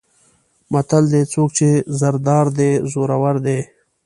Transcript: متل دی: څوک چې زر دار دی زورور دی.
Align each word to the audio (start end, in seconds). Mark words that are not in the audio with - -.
متل 0.71 1.03
دی: 1.11 1.21
څوک 1.33 1.49
چې 1.57 1.69
زر 1.99 2.15
دار 2.27 2.45
دی 2.57 2.71
زورور 2.91 3.35
دی. 3.45 3.59